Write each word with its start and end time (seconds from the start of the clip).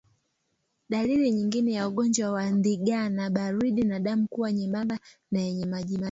Dalili 0.89 1.31
nyingine 1.31 1.71
ya 1.71 1.87
ugonjwa 1.87 2.31
wa 2.31 2.49
ndigana 2.49 3.29
baridi 3.29 3.81
ni 3.81 3.99
damu 4.05 4.23
kuwa 4.31 4.51
nyembamba 4.51 4.99
na 5.31 5.39
yenye 5.41 5.65
majimaji 5.65 5.99